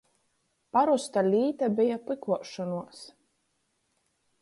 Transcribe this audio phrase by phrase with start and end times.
[0.77, 3.07] Parosta līta beja pykuošonuos.